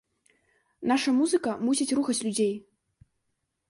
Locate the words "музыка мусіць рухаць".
1.19-2.19